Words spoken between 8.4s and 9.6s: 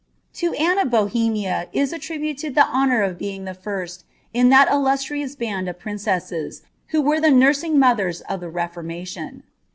Keformalion.